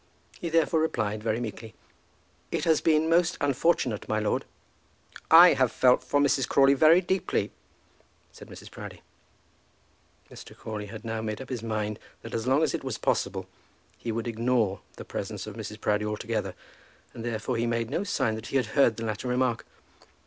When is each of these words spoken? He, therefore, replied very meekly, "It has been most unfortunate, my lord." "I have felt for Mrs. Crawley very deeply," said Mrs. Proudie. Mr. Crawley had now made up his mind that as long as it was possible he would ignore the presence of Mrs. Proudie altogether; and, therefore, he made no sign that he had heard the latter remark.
He, 0.39 0.49
therefore, 0.49 0.79
replied 0.79 1.21
very 1.21 1.39
meekly, 1.39 1.75
"It 2.51 2.63
has 2.63 2.81
been 2.81 3.07
most 3.07 3.37
unfortunate, 3.39 4.09
my 4.09 4.17
lord." 4.19 4.45
"I 5.29 5.53
have 5.53 5.71
felt 5.71 6.03
for 6.03 6.19
Mrs. 6.19 6.47
Crawley 6.49 6.73
very 6.73 7.01
deeply," 7.01 7.51
said 8.31 8.47
Mrs. 8.47 8.71
Proudie. 8.71 9.03
Mr. 10.31 10.57
Crawley 10.57 10.87
had 10.87 11.05
now 11.05 11.21
made 11.21 11.39
up 11.39 11.49
his 11.49 11.61
mind 11.61 11.99
that 12.23 12.33
as 12.33 12.47
long 12.47 12.63
as 12.63 12.73
it 12.73 12.83
was 12.83 12.97
possible 12.97 13.45
he 13.95 14.11
would 14.11 14.25
ignore 14.27 14.81
the 14.95 15.05
presence 15.05 15.45
of 15.45 15.53
Mrs. 15.55 15.79
Proudie 15.79 16.07
altogether; 16.07 16.55
and, 17.13 17.23
therefore, 17.23 17.55
he 17.57 17.67
made 17.67 17.91
no 17.91 18.03
sign 18.03 18.33
that 18.33 18.47
he 18.47 18.57
had 18.57 18.65
heard 18.73 18.97
the 18.97 19.05
latter 19.05 19.27
remark. 19.27 19.67